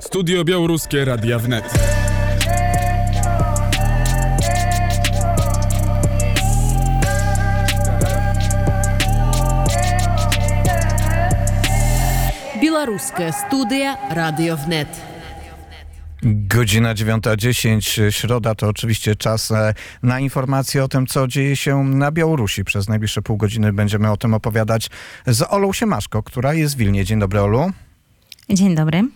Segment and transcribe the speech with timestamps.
[0.00, 1.64] Studio Białoruskie Radia Wnet.
[12.62, 15.00] Białoruska studia Radio Wnet.
[16.22, 22.12] Godzina 9.10, środa to oczywiście czas e, na informacje o tym, co dzieje się na
[22.12, 22.64] Białorusi.
[22.64, 24.90] Przez najbliższe pół godziny będziemy o tym opowiadać
[25.26, 27.04] z Olą Siemaszko, która jest w Wilnie.
[27.04, 27.72] Dzień dobry, Olu.
[28.50, 29.08] Dzień dobry.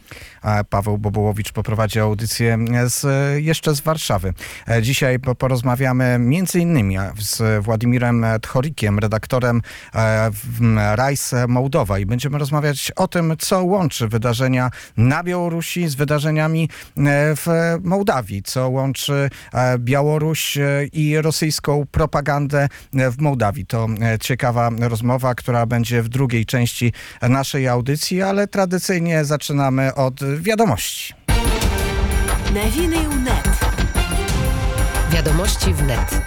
[0.71, 3.07] Paweł Bobołowicz poprowadzi audycję z,
[3.43, 4.35] jeszcze z Warszawy.
[4.69, 9.63] E, Dzisiaj po- porozmawiamy między innymi z Władimirem Tchorikiem, redaktorem
[9.95, 10.61] e, w
[10.97, 17.01] Rise Mołdowa i będziemy rozmawiać o tym, co łączy wydarzenia na Białorusi z wydarzeniami e,
[17.37, 17.47] w
[17.85, 20.59] Mołdawii, co łączy e, Białoruś
[20.93, 23.67] i rosyjską propagandę w Mołdawii.
[23.67, 23.87] To
[24.21, 31.15] ciekawa rozmowa, która będzie w drugiej części naszej audycji, ale tradycyjnie zaczynamy od wiadomości.
[32.55, 33.49] Nowiny UNET.
[35.11, 36.23] Wiadomości wnet.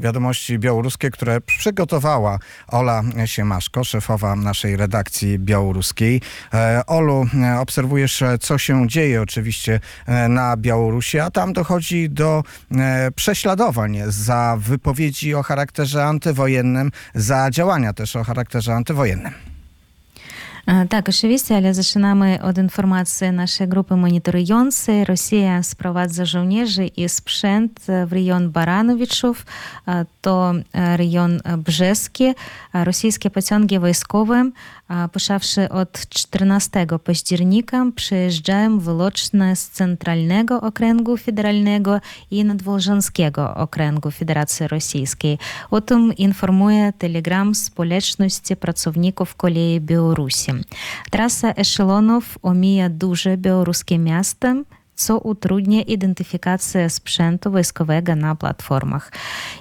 [0.00, 2.38] Wiadomości białoruskie, które przygotowała
[2.68, 6.20] Ola Siemaszko, szefowa naszej redakcji białoruskiej.
[6.54, 9.80] E, Olu, e, obserwujesz, e, co się dzieje oczywiście
[10.28, 12.42] na Białorusi, a tam dochodzi do
[13.14, 19.55] prześladowań za wypowiedzi o charakterze antywojennym, za działania też o charakterze antywojennym.
[20.68, 25.04] Е, Також вісяля за нами од інформації нашої групи Монітори Йонси.
[25.04, 29.44] Росія спровадза жовніжі із Пшент в район Барановичів,
[29.88, 32.34] е, то е, район Бжески.
[32.72, 34.52] Російські поцянки військовим
[34.88, 44.68] E, poszawszy od 14 października, przyjeżdżają wyłącznie z Centralnego Okręgu Federalnego i Nadwolżanskiego Okręgu Federacji
[44.68, 45.38] Rosyjskiej.
[45.70, 50.52] O tym informuje telegram społeczności pracowników kolei Białorusi.
[51.10, 54.54] Trasa eszelonów omija duże białoruskie miasta,
[54.96, 59.12] co utrudnia identyfikację sprzętu wojskowego na platformach.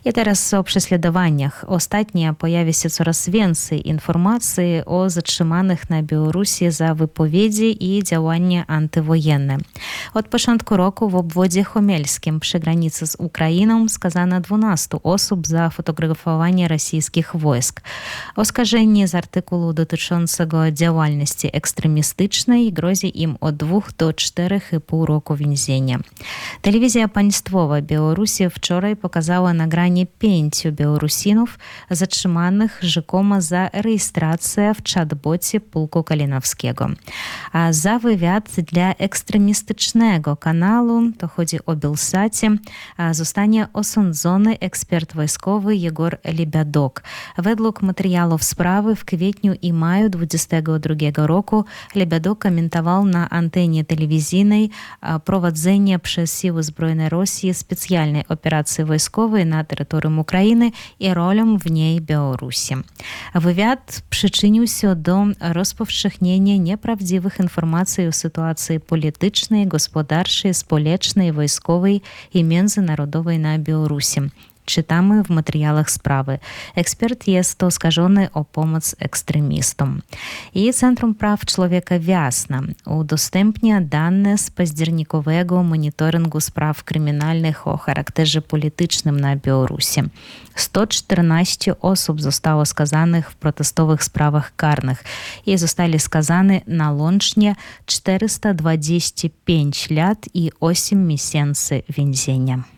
[0.06, 1.66] I teraz o prześladowaniach.
[1.68, 9.58] Ostatnio pojawia się coraz więcej informacji o zatrzymanych na Białorusi za wypowiedzi i działania antywojenne.
[10.14, 16.68] Od początku roku w obwodzie chomelskim przy granicy z Ukrainą skazano 12 osób za fotografowanie
[16.68, 17.82] rosyjskich wojsk.
[18.36, 26.00] Oskarżenie z artykułu dotyczącego działalności ekstremistycznej grozi im od 2 do 4,5 roku więzienia.
[26.62, 31.60] Telewizja państwowa Białorusi wczoraj pokazała nagranie pięciu Białorusinów
[31.92, 36.90] zatrzymanych rzekomo za rejestrację w chatbocie Pułku Kalinowskiego.
[37.54, 42.58] A za wywiad dla ekstremistycznego kanału, to chodzi o Belsacie,
[42.98, 47.04] a zostanie osądzony ekspert wojskowy Jegor Libiadok.
[47.38, 51.66] Według materiałów sprawy w kwietniu i maju 2022 roku
[51.96, 54.70] Libiadok komentował na antenie telewizyjnej
[56.26, 62.76] siły zbrojne Rosji specjalnej operacji wojskowej na terytorium Ukrainy i rolę w niej Białorusi.
[63.36, 72.02] Wywiad przyczynił się do rozpowszechnienia nieprawdziwych informacji o sytuacji politycznej, gospodarczej, społecznej, wojskowej
[72.34, 74.22] i międzynarodowej na Białorusi.
[74.66, 76.40] Czytamy w materiałach sprawy.
[76.76, 80.02] Ekspert jest oskarżony o pomoc ekstremistom.
[80.56, 89.20] I Centrum Praw Człowieka Wiasna udostępnia dane z październikowego monitoringu spraw kryminalnych o charakterze politycznym
[89.20, 90.02] na Białorusi.
[90.56, 95.04] 114 osób zostało skazanych w protestowych sprawach karnych
[95.46, 97.56] i zostali skazani na łącznie
[97.86, 102.75] 425 lat i 8 miesięcy więzienia.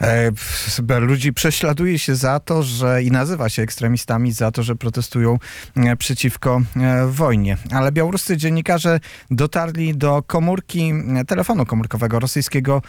[0.00, 5.38] E, Ludzi prześladuje się za to, że i nazywa się ekstremistami za to, że protestują
[5.76, 7.56] e, przeciwko e, wojnie.
[7.72, 10.92] Ale białoruscy dziennikarze dotarli do komórki,
[11.26, 12.82] telefonu komórkowego rosyjskiego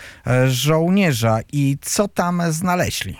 [0.47, 3.17] żołnierza i co tam znaleźli?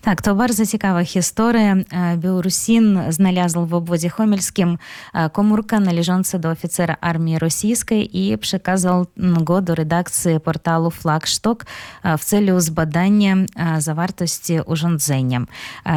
[0.00, 1.84] Так, то bardzo цікава історія.
[1.92, 4.78] Е, Білорусін знalazł в обводі Хомельським
[5.14, 9.06] е, комурка, належонця до офіцера армії російської, і приказав
[9.46, 11.66] го до редакції порталу «Флагшток»
[12.04, 13.46] е, в целі збадання
[13.76, 15.46] завартості урządzenia.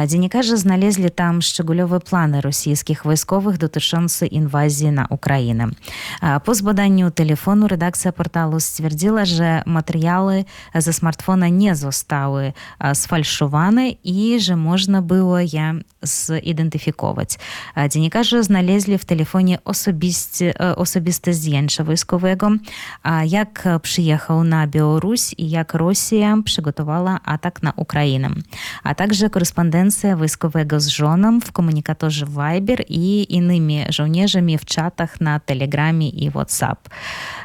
[0.04, 5.70] Дзенікажі знalezли там щегульові плани російських військових дотичący інвазії на Україну.
[6.44, 10.44] По збаданню телефону редакція порталу ствердила, що матеріали
[10.74, 12.52] зі смартфона не зостали
[12.92, 17.38] сфальшовані, и же можно было я зідэнтыфіковаць
[17.76, 22.58] дзеніка же зналезлі в тэлефоне асабість асабістасць е, яншава вайскового
[23.24, 28.40] як прыехаў на Беларусь і як Росія прыгатувала атак на Украіну
[28.82, 35.38] а также корэспандэнцыя вайскового з жонам в камунікатожы вайбер і інымі жаўнежамі в чатах на
[35.38, 36.88] тэлеграме і whatsapp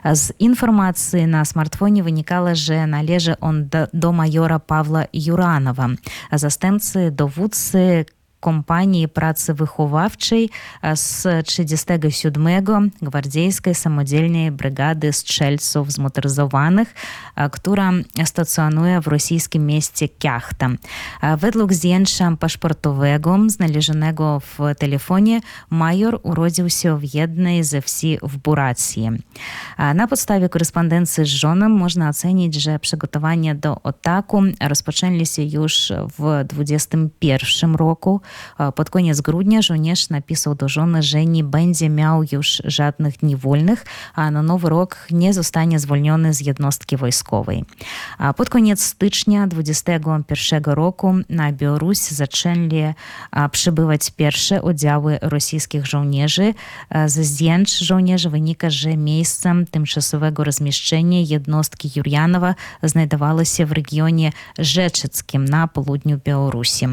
[0.03, 5.89] з інфармацыі на смартфоне вынікала же належы он до майора Павла Юранова.
[6.38, 8.06] Zastępcy dowódcy
[8.44, 10.50] компанії працевиховавчої
[10.94, 16.88] з 37-го гвардійської самодільної бригади стрільців змоторизованих,
[17.50, 17.93] która
[18.25, 20.70] stacjonuje w rosyjskim mieście Kiachta.
[21.37, 29.11] Według zdjęcia paszportowego znalezionego w telefonie major urodził się w jednej ze wsi w Buracji.
[29.94, 36.44] Na podstawie korespondencji z żoną można ocenić, że przygotowania do ataku rozpoczęli się już w
[36.44, 38.20] 2021 roku.
[38.96, 44.32] Koniec grudnia żołnierz napisał do żony, że nie będzie miał już żadnych dni wolnych, a
[44.32, 47.66] na nowy rok nie zostanie zwolniony z jednostki wojskowej.
[48.18, 52.84] A pod koniec stycznia 2021 roku na Białoruś zaczęli
[53.52, 56.54] przybywać pierwsze oddziały rosyjskich żołnierzy.
[57.06, 65.46] Ze zdjęć żołnierzy wynika, że miejscem tymczasowego rozmieszczenia jednostki Jurjanowa znajdowało się w regionie Rzeczyckim
[65.46, 66.86] na południu Białorusi.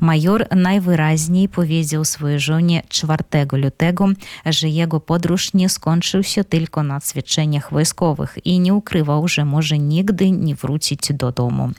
[0.00, 0.46] Major
[0.88, 3.16] najwyraźniej powiedział swojej żonie 4
[3.52, 4.08] lutego,
[4.46, 9.78] że jego podróż nie skończył się tylko na ćwiczeniach wojskowych i nie ukrywał, że może
[9.78, 11.70] nigdy nie wrócić do domu.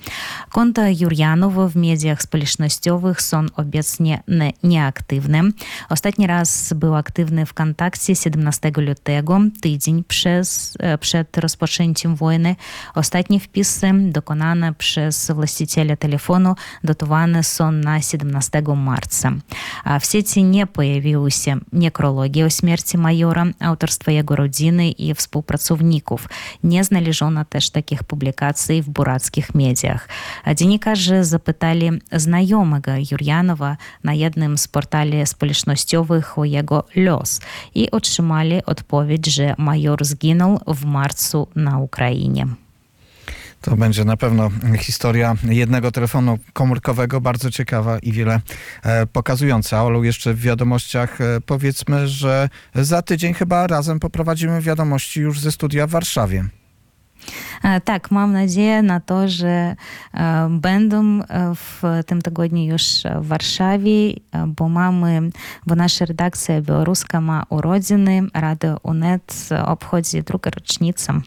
[0.51, 5.41] Konta Jurjanowa w mediach społecznościowych są obecnie nie, nieaktywne.
[5.89, 12.55] Ostatni raz był aktywny w kontakcie 17 lutego, tydzień przez, przed rozpoczęciem wojny.
[12.95, 18.88] Ostatnie wpisy dokonane przez właściciela telefonu datowane są na 17 marca.
[19.83, 26.29] A w sieci nie pojawiły się nekrologi o śmierci majora, autorstwa jego rodziny i współpracowników.
[26.63, 30.09] Nie znaleziono też takich publikacji w burackich mediach.
[30.55, 37.41] Dziennikarze zapytali znajomego Jurjanowa na jednym z portali społecznościowych o jego los
[37.75, 42.47] i otrzymali odpowiedź, że major zginął w marcu na Ukrainie.
[43.61, 48.41] To będzie na pewno historia jednego telefonu komórkowego, bardzo ciekawa i wiele
[48.83, 49.83] e, pokazująca.
[49.83, 55.51] Olu, jeszcze w wiadomościach e, powiedzmy, że za tydzień chyba razem poprowadzimy wiadomości już ze
[55.51, 56.45] studia w Warszawie.
[57.85, 59.75] Tak, mam nadzieję na to, że
[60.49, 61.19] będą
[61.55, 62.83] w tym tygodniu już
[63.21, 64.13] w Warszawie,
[64.47, 65.29] bo mamy,
[65.67, 71.21] bo nasza redakcja białoruska ma urodziny, Radio UNET obchodzi drugą rocznicę.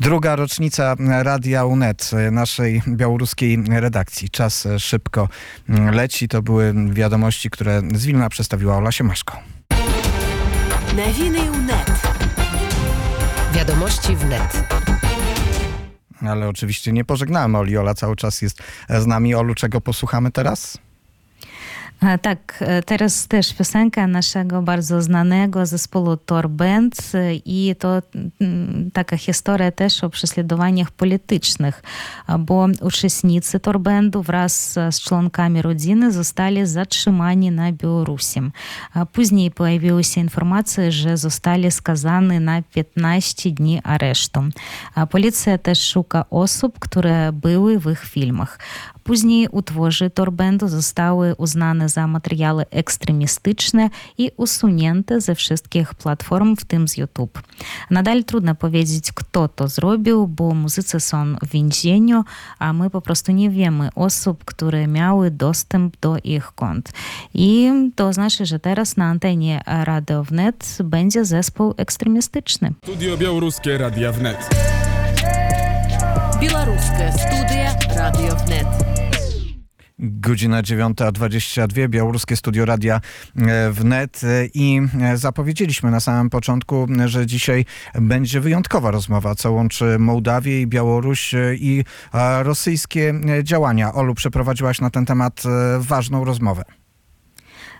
[0.00, 4.30] Druga rocznica Radia UNET, naszej białoruskiej redakcji.
[4.30, 5.28] Czas szybko
[5.92, 6.28] leci.
[6.28, 9.38] To były wiadomości, które z Wilna przedstawiła Ola Siemaszko.
[10.96, 11.90] Nowiny UNET.
[13.52, 14.64] Wiadomości w net.
[16.20, 17.76] Ale oczywiście nie pożegnałem Oli.
[17.76, 19.34] Ola cały czas jest z nami.
[19.34, 20.78] Olu, czego posłuchamy teraz?
[22.22, 27.12] Tak, teraz też piosenka naszego bardzo znanego zespołu Tor Band
[27.44, 28.02] i to
[28.92, 31.82] taka historia też o prześladowaniach politycznych,
[32.38, 38.40] bo uczestnicy Tor Bandu wraz z członkami rodziny zostali zatrzymani na Białorusi.
[39.12, 44.40] Później pojawiły się informacje, że zostali skazani na 15 dni aresztu.
[45.10, 48.58] Policja też szuka osób, które były w ich filmach.
[49.04, 56.88] Później utworzy Torbendu zostały uznane za materiały ekstremistyczne i usunięte ze wszystkich platform, w tym
[56.88, 57.42] z YouTube.
[57.90, 62.24] Nadal trudno powiedzieć, kto to zrobił, bo muzycy są w więzieniu,
[62.58, 66.92] a my po prostu nie wiemy osób, które miały dostęp do ich kont.
[67.34, 72.72] I to znaczy, że teraz na antenie Radio Wnet będzie zespół ekstremistyczny.
[72.84, 74.48] Studio Białoruskie Radia Wnet.
[76.41, 78.65] Білоруська студія Радіовнет.
[79.99, 83.01] Godzina 9.22, Białoruskie Studio Radia
[83.71, 84.21] Wnet
[84.53, 84.81] i
[85.15, 91.83] zapowiedzieliśmy na samym początku, że dzisiaj będzie wyjątkowa rozmowa, co łączy Mołdawię i Białoruś i
[92.43, 93.93] rosyjskie działania.
[93.93, 95.43] Olu, przeprowadziłaś na ten temat
[95.79, 96.63] ważną rozmowę.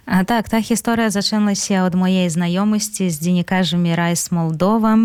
[0.04, 1.52] Так, та історія zaczęła
[1.87, 4.99] від моєї знайомості з dziennikarzami Райс Молдова,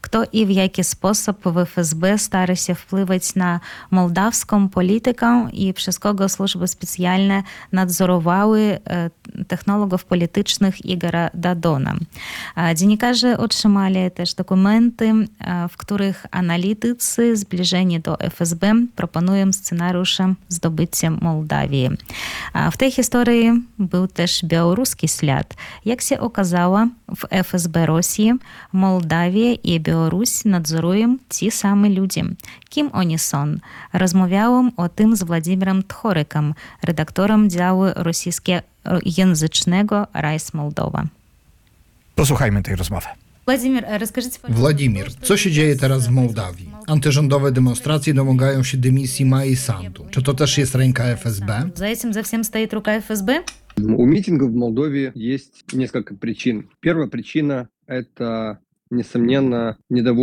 [0.00, 5.98] kto i w jaki sposób w FSB stara się wpływać na mołdawską politykę i przez
[5.98, 9.10] kogo służby specjalne nadzorowały e,
[9.46, 11.94] technologów politycznych Igora Dadona.
[12.54, 21.10] A Dziennikarze otrzymali też dokumenty, e, w których analitycy zbliżeni do FSB proponują scenariusze zdobycia
[21.10, 21.90] Mołdawii.
[22.72, 25.54] W tej historii był też białoruski ślad.
[25.84, 26.86] Jak się okazało,
[27.16, 28.32] w FSB Rosji,
[28.72, 32.22] Mołdawię i Białoruś nadzorują ci sami ludzie.
[32.68, 33.56] Kim oni są?
[33.92, 41.04] Rozmawiałam o tym z Władimirem Tchorykiem, redaktorem działu rosyjskojęzycznego Rajs Mołdowa.
[42.14, 43.06] Posłuchajmy tej rozmowy.
[43.46, 46.70] Władimir, расскажите, Władimir, co się dzieje teraz w Mołdawii?
[46.86, 50.06] Antyrządowe demonstracje domagają się dymisji Mai Sandu.
[50.10, 51.70] Czy to też jest ręka FSB?
[52.10, 53.42] За всем стоит рука ФСБ?
[53.96, 56.68] У митингов в Молдове есть несколько причин.
[56.80, 58.58] Первая причина– это,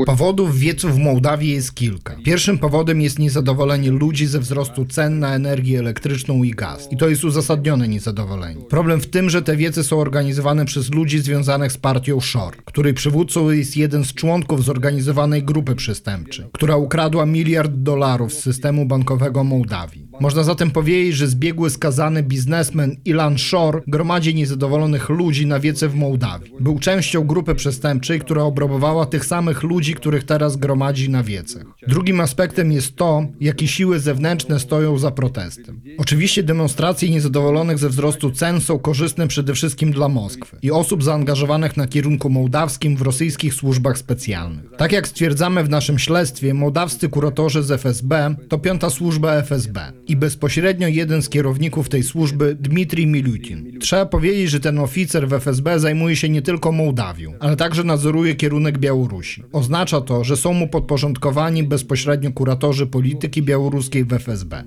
[0.06, 2.16] Powodów wieców w Mołdawii jest kilka.
[2.26, 6.88] Pierwszym powodem jest niezadowolenie ludzi ze wzrostu cen na energię elektryczną i gaz.
[6.92, 8.62] I to jest uzasadnione niezadowolenie.
[8.62, 12.94] Problem w tym, że te wiece są organizowane przez ludzi związanych z partią Shor, której
[12.94, 19.44] przywódcą jest jeden z członków zorganizowanej grupy przestępczej, która ukradła miliard dolarów z systemu bankowego
[19.44, 20.10] Mołdawii.
[20.20, 25.96] Można zatem powiedzieć, że zbiegły skazany biznesmen Ilan Shor gromadzi niezadowolonych ludzi na wiece w
[25.96, 26.54] Mołdawii.
[26.60, 31.64] Był częścią grupy przestępczej, która obra obrabowała tych samych ludzi, których teraz gromadzi na wiecach.
[31.88, 35.82] Drugim aspektem jest to, jakie siły zewnętrzne stoją za protestem.
[35.98, 41.78] Oczywiście demonstracje niezadowolonych ze wzrostu cen są korzystne przede wszystkim dla Moskwy i osób zaangażowanych
[41.78, 44.66] na kierunku mołdawskim w rosyjskich służbach specjalnych.
[44.78, 50.16] Tak jak stwierdzamy w naszym śledztwie, mołdawscy kuratorzy z FSB to piąta służba FSB i
[50.16, 53.80] bezpośrednio jeden z kierowników tej służby, Dmitrij Milutin.
[53.80, 58.36] Trzeba powiedzieć, że ten oficer w FSB zajmuje się nie tylko Mołdawią, ale także nadzoruje
[58.36, 59.44] kierunek kierunek Białorusi.
[59.54, 64.64] Oznacza to, że są mu podporządkowani bezpośrednio kuratorzy polityki białoruskiej w FSB.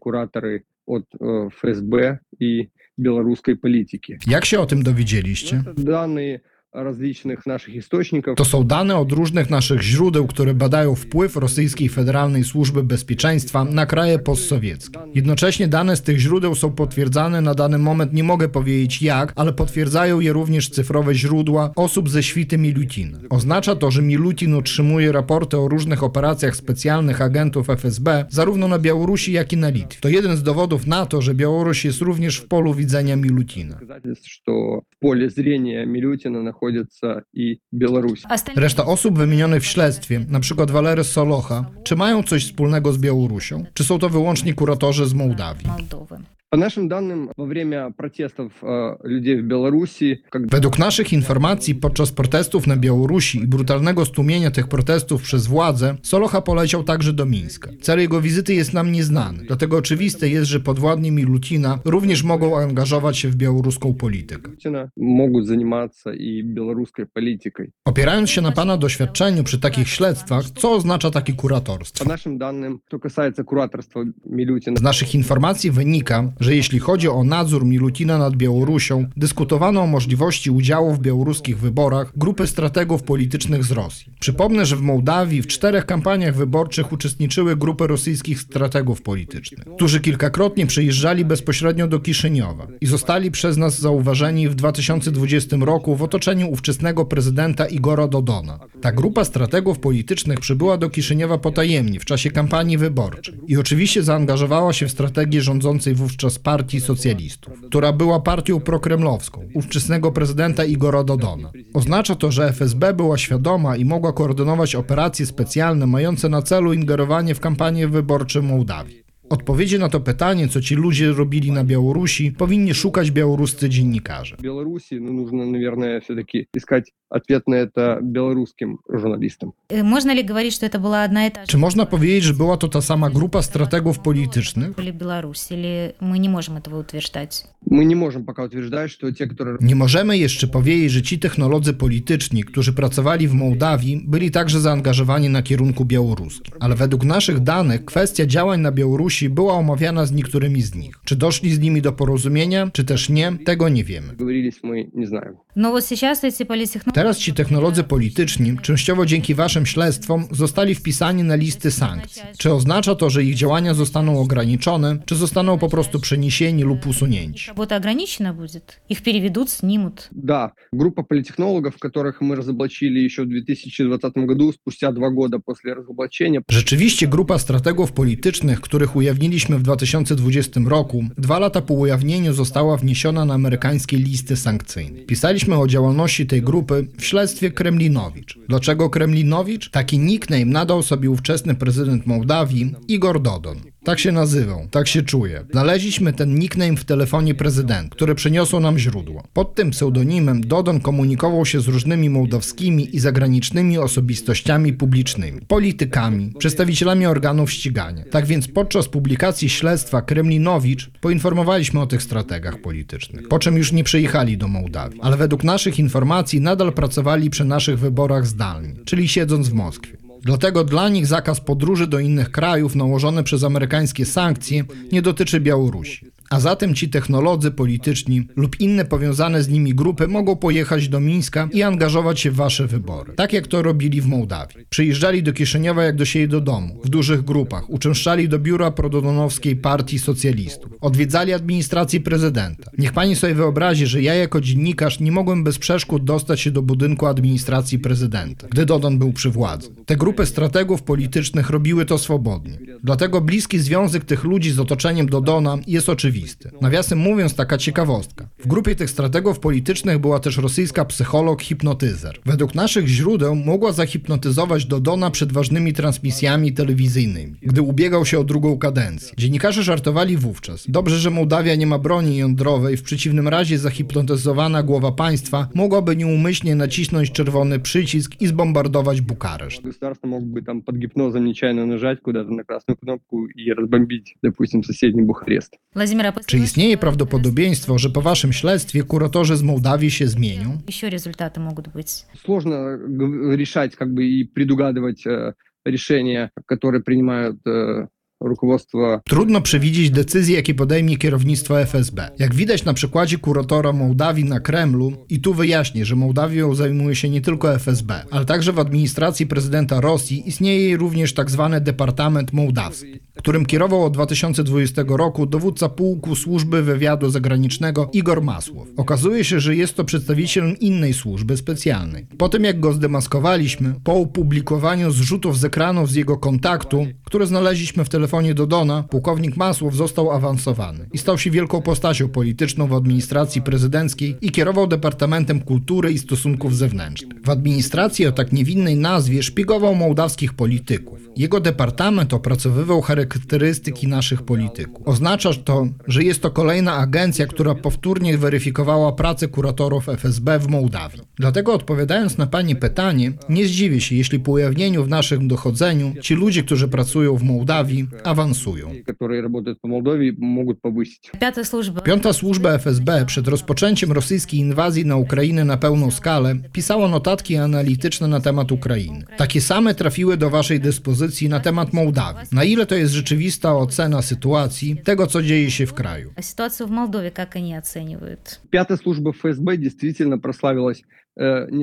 [0.00, 1.04] kuratory od
[1.50, 4.14] FSB i białoruskiej polityki.
[4.26, 5.62] Jak się o tym dowiedzieliście?
[5.76, 6.40] Dane
[6.73, 8.35] различных наших источников.
[8.35, 13.85] To są dane od różnych naszych źródeł, które badają wpływ rosyjskiej Federalnej Służby Bezpieczeństwa na
[13.85, 14.99] kraje postsowieckie.
[15.15, 19.53] Jednocześnie dane z tych źródeł są potwierdzane na dany moment, nie mogę powiedzieć jak, ale
[19.53, 23.17] potwierdzają je również cyfrowe źródła osób ze świty Milutina.
[23.29, 29.31] Oznacza to, że Milutin otrzymuje raporty o różnych operacjach specjalnych agentów FSB, zarówno na Białorusi,
[29.31, 30.01] jak i na Litwie.
[30.01, 33.73] To jeden z dowodów na to, że Białoruś jest również w polu widzenia Milutina.
[33.73, 38.23] Доказательств, что в поле зрения Милютина находится и Беларусь.
[38.29, 40.65] Остальные Reszta osób wymienionych w śledztwie, np.
[40.65, 43.65] Walery Solocha, czy mają coś wspólnego z Białorusią?
[43.73, 45.67] Czy są to wyłącznie kuratorzy z Mołdawii?
[45.67, 46.17] Молдовы.
[46.49, 52.11] По нашим данным, во время протестов э, людей в Беларуси, когда Według naszych informacji, podczas
[52.11, 57.69] protestów na Białorusi i brutalnego stłumienia tych protestów przez władze, Solocha poleciał także do Mińska.
[57.81, 63.17] Cel jego wizyty jest nam nieznany, dlatego oczywiste jest, że podwładni Milutina również mogą angażować
[63.17, 64.49] się w białoruską politykę.
[64.51, 67.71] Путина могут заниматься и белорусской политикой.
[67.85, 72.05] Opierając się na pana doświadczeniu przy takich śledztwach, co oznacza takie По kuratorstwo?
[72.05, 77.64] нашим данным, что касается кураторства Милютина, Z naszych informacji wynika, że jeśli chodzi o nadzór
[77.64, 84.12] Milutina nad Białorusią, dyskutowano o możliwości udziału w białoruskich wyborach grupy strategów politycznych z Rosji.
[84.20, 90.66] Przypomnę, że w Mołdawii w czterech kampaniach wyborczych uczestniczyły grupy rosyjskich strategów politycznych, którzy kilkakrotnie
[90.66, 97.04] przyjeżdżali bezpośrednio do Kiszyniowa i zostali przez nas zauważeni w 2020 roku w otoczeniu ówczesnego
[97.04, 98.58] prezydenta Igora Dodona.
[98.80, 104.72] Ta grupa strategów politycznych przybyła do Kiszyniowa potajemnie w czasie kampanii wyborczej i oczywiście zaangażowała
[104.72, 111.51] się w strategię rządzącej wówczas partii socjalistów, która była partią prokremlowską ówczesnego prezydenta Igora Dodona.
[111.73, 117.35] Oznacza to, że FSB była świadoma i mogła koordynować operacje specjalne mające na celu ingerowanie
[117.35, 119.03] w kampanię wyborczą Mołdawii.
[119.29, 124.35] Odpowiedzi na to pytanie, co ci ludzie robili na Białorusi, powinni szukać białoruscy dziennikarze.
[124.39, 129.53] в Беларуси, ну, нужно, наверное, все-таки искать ответ на это белорусским журналистам.
[129.69, 132.33] Э, Можно ли говорить, что это была одна и та же Czy można powiedzieć, że
[132.33, 134.79] była to ta sama grupa strategów politycznych?
[134.79, 137.45] или Беларусь, или мы не можем этого утверждать?
[137.71, 141.73] Мы не можем пока утверждать, что те, которые Nie możemy jeszcze powiedzieć, że ci technolodzy
[141.73, 146.53] polityczni, którzy pracowali w Mołdawii, byli także zaangażowani na kierunku białoruskim.
[146.59, 150.95] Ale według naszych danych kwestia działań na Białorusi Białorusi była omawiana z niektórymi z nich.
[151.05, 154.13] Czy doszli z nimi do porozumienia, czy też nie, tego nie wiemy.
[154.15, 155.35] Говорились мы, не знаем.
[155.55, 156.96] Но вот сейчас эти политтехнологи...
[156.97, 162.21] Teraz ci technolodzy polityczni, częściowo dzięki waszym śledztwom, zostali wpisani na listy sankcji.
[162.37, 167.47] Czy oznacza to, że ich działania zostaną ograniczone, czy zostaną po prostu przeniesieni lub usunięci?
[167.47, 168.81] Работа ограничена будет.
[168.89, 170.09] Их переведут, снимут.
[170.11, 176.41] Да, группа политтехнологов, которых мы разоблачили еще в 2020 году, спустя два года после разоблачения,
[176.49, 183.25] Rzeczywiście grupa strategów politycznych, których ujawniliśmy w 2020 roku, dwa lata po ujawnieniu została wniesiona
[183.25, 184.99] na amerykańskie listy sankcyjne.
[184.99, 188.38] Pisaliśmy o działalności tej grupy w śledztwie Kremlinowicz.
[188.48, 189.70] Dlaczego Kremlinowicz?
[189.70, 193.60] Taki nickname nadał sobie ówczesny prezydent Mołdawii Igor Dodon.
[193.84, 195.44] Tak się nazywał, tak się czuje.
[195.50, 199.24] Znaleźliśmy ten nickname w telefonie prezydenta, który przyniosło nam źródło.
[199.32, 207.06] Pod tym pseudonimem Dodon komunikował się z różnymi mołdawskimi i zagranicznymi osobistościami publicznymi, politykami, przedstawicielami
[207.06, 208.04] organów ścigania.
[208.10, 213.84] Tak więc podczas publikacji śledztwa Kremlinowicz poinformowaliśmy o tych strategach politycznych, po czym już nie
[213.84, 215.00] przyjechali do Mołdawii.
[215.02, 219.96] Ale według naszych informacji nadal pracowali przy naszych wyborach zdalnie, czyli siedząc w Moskwie.
[220.22, 226.06] Dlatego dla nich zakaz podróży do innych krajów nałożony przez amerykańskie sankcje nie dotyczy Białorusi.
[226.30, 231.48] A zatem ci technolodzy polityczni lub inne powiązane z nimi grupy mogą pojechać do Mińska
[231.52, 233.12] i angażować się w wasze wybory.
[233.16, 234.56] Tak jak to robili w Mołdawii.
[234.70, 239.56] Przyjeżdżali do Kiszyniowa jak do siebie do domu, w dużych grupach, uczęszczali do biura prododonowskiej
[239.56, 242.70] partii socjalistów, odwiedzali administrację prezydenta.
[242.78, 246.62] Niech pani sobie wyobrazi, że ja jako dziennikarz nie mogłem bez przeszkód dostać się do
[246.62, 249.68] budynku administracji prezydenta, gdy Dodon był przy władzy.
[249.86, 252.58] Te grupy strategów politycznych robiły to swobodnie.
[252.84, 256.17] Dlatego bliski związek tych ludzi z otoczeniem Dodona jest oczywisty
[256.61, 258.29] Nawiasem mówiąc, taka ciekawostka.
[258.39, 262.19] W grupie tych strategów politycznych była też rosyjska psycholog hipnotyzer.
[262.25, 268.57] Według naszych źródeł mogła zahipnotyzować Dodona przed ważnymi transmisjami telewizyjnymi, gdy ubiegał się o drugą
[268.57, 269.13] kadencję.
[269.17, 270.65] Dziennikarze żartowali wówczas.
[270.67, 276.55] Dobrze, że Mołdawia nie ma broni jądrowej, w przeciwnym razie zahipnotyzowana głowa państwa mogłaby nieumyślnie
[276.55, 279.61] nacisnąć czerwony przycisk i zbombardować Bukareszt.
[279.63, 284.63] государство мог бы там под гипнозом нечаянно нажать куда-то на красную кнопку и разбомбить, допустим,
[284.63, 285.53] соседний Бухарест.
[285.75, 290.57] Владимир, а после Czy istnieje prawdopodobieństwo, że po waszym śledztwie kuratorzy z Mołdawii się zmienią?
[290.69, 292.05] еще результаты могут быть?
[292.25, 295.33] Сложно г- решать как бы и предугадывать э,
[295.65, 297.87] решения, которые принимают э,
[298.23, 302.09] руководство Trudno przewidzieć decyzje, jakie podejmie kierownictwo FSB.
[302.19, 307.09] Jak widać na przykładzie kuratora Mołdawii na Kremlu, i tu wyjaśnię, że Mołdawią zajmuje się
[307.09, 312.99] nie tylko FSB, ale także w administracji prezydenta Rosji istnieje również tak zwany Departament Mołdawski,
[313.17, 318.67] którym kierował od 2020 roku dowódca pułku służby wywiadu zagranicznego Igor Masłow.
[318.77, 322.07] Okazuje się, że jest to przedstawiciel innej służby specjalnej.
[322.17, 327.85] Po tym jak go zdemaskowaliśmy, po opublikowaniu zrzutów z ekranów z jego kontaktu, które znaleźliśmy
[327.85, 333.42] w telefonie Dodona, pułkownik Masłow został awansowany i stał się wielką postacią polityczną w administracji
[333.42, 337.22] prezydenckiej i kierował Departamentem Kultury i Stosunków Zewnętrznych.
[337.24, 340.98] W administracji o tak niewinnej nazwie szpiegował mołdawskich polityków.
[341.16, 344.88] Jego departament opracowywał charakterystyki naszych polityków.
[344.88, 351.02] Oznacza to, że jest to kolejna agencja, która powtórnie weryfikowała pracę kuratorów FSB w Mołdawii.
[351.16, 356.14] Dlatego odpowiadając na Pani pytanie, nie zdziwię się, jeśli po ujawnieniu w naszym dochodzeniu ci
[356.14, 358.69] ludzie, którzy pracują w Mołdawii, awansują.
[358.85, 361.11] которые работают по Молдове, могут повысить.
[361.19, 361.81] Пятая служба.
[361.81, 368.07] Piąta służba FSB przed rozpoczęciem rosyjskiej inwazji na Ukrainę na pełną skalę pisała notatki analityczne
[368.07, 369.05] na temat Ukrainy.
[369.17, 372.27] Takie same trafiły do Waszej dyspozycji na temat Mołdawii.
[372.31, 376.13] Na ile to jest rzeczywista ocena sytuacji, tego co dzieje się w kraju?
[376.15, 378.39] А ситуацию в Молдове как они оценивают?
[378.49, 380.96] Пятая служба ФСБ действительно прославилась э, не с-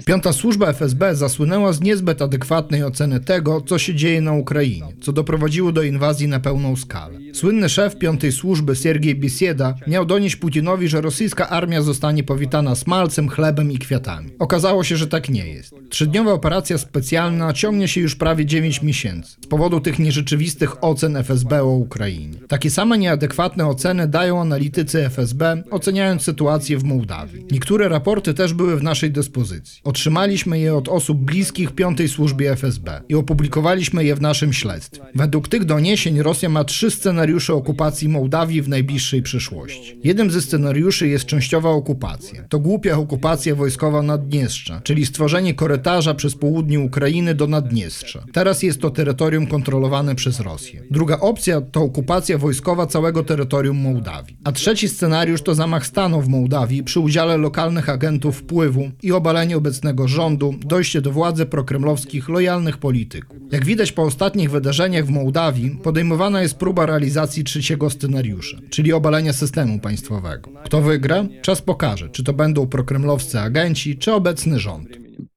[0.06, 5.14] Piąta służba FSB zasłynęła z niezbyt adekwatnej oceny tego, co się dzieje na Ukrainie, co
[5.14, 7.20] doprowadziło do inwazji na pełną skalę.
[7.34, 13.30] Słynny szef piątej służby Siergiej Biesieda miał donieść Putinowi, że rosyjska armia zostanie powitana smalcem,
[13.30, 14.30] chlebem i kwiatami.
[14.40, 15.76] Okazało się, że tak nie jest.
[15.90, 21.64] Trzydniowa operacja specjalna ciągnie się już prawie 9 miesięcy z powodu tych nierzeczywistych ocen FSB
[21.64, 22.38] o Ukrainie.
[22.48, 27.46] Takie same nieadekwatne oceny dają analitycy FSB, oceniając sytuację w Mołdawii.
[27.52, 29.45] Niektóre raporty też były w naszej dyspozycji.
[29.84, 35.02] Otrzymaliśmy je od osób bliskich piątej służbie FSB i opublikowaliśmy je w naszym śledztwie.
[35.16, 40.00] Według tych doniesień Rosja ma trzy scenariusze okupacji Mołdawii w najbliższej przyszłości.
[40.04, 42.44] Jednym ze scenariuszy jest częściowa okupacja.
[42.50, 48.26] To głupia okupacja wojskowa Naddniestrza, czyli stworzenie korytarza przez południe Ukrainy do Naddniestrza.
[48.34, 50.84] Teraz jest to terytorium kontrolowane przez Rosję.
[50.92, 54.38] Druga opcja to okupacja wojskowa całego terytorium Mołdawii.
[54.44, 59.35] A trzeci scenariusz to zamach stanu w Mołdawii przy udziale lokalnych agentów wpływu i obalenie
[59.35, 63.39] obalenie obecnego rządu, dojście do władzy prokremlowskich, lojalnych polityków.
[63.53, 69.33] Jak widać po ostatnich wydarzeniach w Mołdawii, podejmowana jest próba realizacji trzeciego scenariusza, czyli obalenia
[69.33, 70.51] systemu państwowego.
[70.65, 71.25] Kto wygra?
[71.43, 74.89] Czas pokaże, czy to będą prokremlowscy agenci, czy obecny rząd.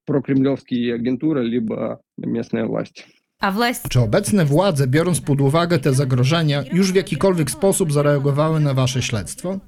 [0.06, 3.06] Прокремлевские агентуры, либо местная власть.
[3.40, 8.60] А власть Czy obecne władze, biorąc pod uwagę te zagrożenia, już w jakikolwiek sposób zareagowały
[8.60, 9.58] na wasze śledztwo?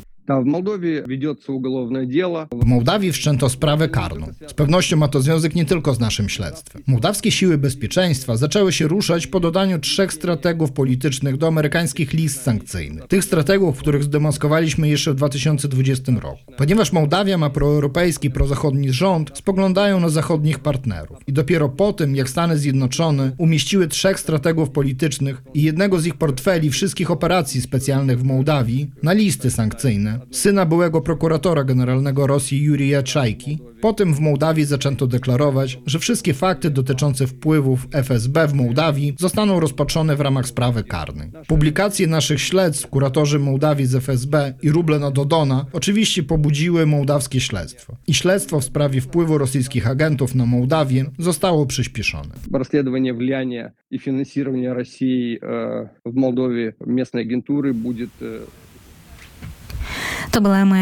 [2.51, 4.27] W Mołdawii wszczęto sprawę karną.
[4.47, 6.83] Z pewnością ma to związek nie tylko z naszym śledztwem.
[6.87, 13.07] Mołdawskie siły bezpieczeństwa zaczęły się ruszać po dodaniu trzech strategów politycznych do amerykańskich list sankcyjnych.
[13.07, 16.37] Tych strategów, których zdemaskowaliśmy jeszcze w 2020 roku.
[16.57, 21.17] Ponieważ Mołdawia ma proeuropejski, prozachodni rząd, spoglądają na zachodnich partnerów.
[21.27, 26.15] I dopiero po tym, jak Stany Zjednoczone umieściły trzech strategów politycznych i jednego z ich
[26.15, 33.02] portfeli wszystkich operacji specjalnych w Mołdawii na listy sankcyjne, syna byłego prokuratora generalnego Rosji Jurija
[33.02, 39.61] Czajki, potem w Mołdawii zaczęto deklarować, że wszystkie fakty dotyczące wpływów FSB w Mołdawii zostaną
[39.61, 41.30] rozpatrzone w ramach sprawy karnej.
[41.46, 47.96] Publikacje naszych śledztw kuratorzy Mołdawii z FSB i ruble na Dodona oczywiście pobudziły mołdawskie śledztwo.
[48.06, 52.30] I śledztwo w sprawie wpływu rosyjskich agentów na Mołdawię zostało przyspieszone.
[52.52, 58.40] Расследование влияния и финансирования России э, в Молдове местной агентуры будет э,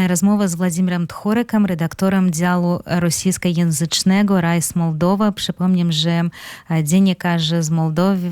[0.08, 5.32] Rozmowa z Władimирem Tchorykam, redaktorem działu rosyjskojęzycznego Rajs Mołdowa.
[5.32, 6.22] Przypomnę, że
[6.70, 8.30] e, dziennikarze z Mołdowy,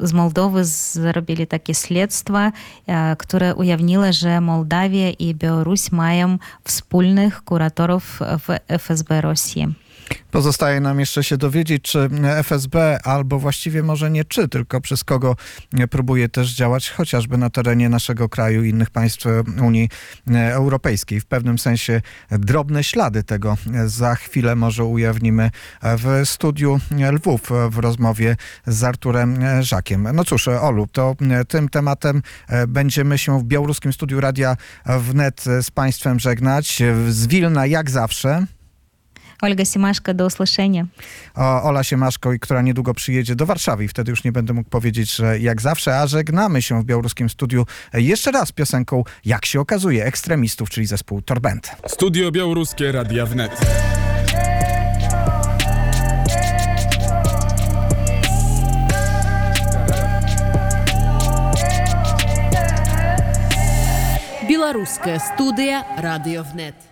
[0.00, 2.52] z Mołdowy zrobili takie śledztwa,
[2.86, 9.83] e, które ujawniły, że Mołdawia i Białoruś mają wspólnych kuratorów w FSB Rosji.
[10.30, 15.36] Pozostaje nam jeszcze się dowiedzieć, czy FSB, albo właściwie może nie czy, tylko przez kogo
[15.90, 19.24] próbuje też działać chociażby na terenie naszego kraju i innych państw
[19.62, 19.88] Unii
[20.34, 21.20] Europejskiej.
[21.20, 25.50] W pewnym sensie drobne ślady tego za chwilę może ujawnimy
[25.82, 26.80] w studiu
[27.12, 27.40] Lwów
[27.70, 28.36] w rozmowie
[28.66, 30.08] z Arturem Żakiem.
[30.14, 31.16] No cóż, Olu, to
[31.48, 32.22] tym tematem
[32.68, 36.82] będziemy się w białoruskim studiu Radia Wnet z Państwem żegnać.
[37.08, 38.46] Z Wilna jak zawsze.
[39.43, 40.85] Olga Simaszka, do usłyszenia.
[41.35, 45.15] O, Ola Siemaszko, która niedługo przyjedzie do Warszawy i wtedy już nie będę mógł powiedzieć,
[45.15, 50.05] że jak zawsze, a żegnamy się w białoruskim studiu jeszcze raz piosenką, jak się okazuje,
[50.05, 51.71] ekstremistów, czyli zespół Torbent.
[51.87, 53.51] Studio Białoruskie Radia Wnet.
[64.49, 66.89] Белорусская студия «Радиовнет».